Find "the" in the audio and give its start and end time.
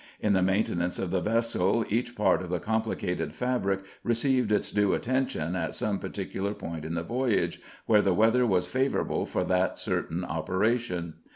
0.33-0.41, 1.11-1.21, 2.49-2.57, 6.95-7.03, 8.01-8.11